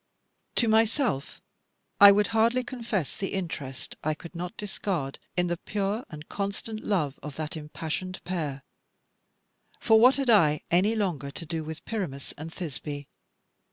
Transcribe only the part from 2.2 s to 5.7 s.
hardly confess the interest I could not discard in the